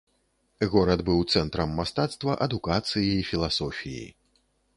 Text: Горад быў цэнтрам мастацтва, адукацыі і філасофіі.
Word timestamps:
Горад 0.71 1.03
быў 1.09 1.19
цэнтрам 1.33 1.75
мастацтва, 1.81 2.39
адукацыі 2.47 3.05
і 3.19 3.29
філасофіі. 3.29 4.07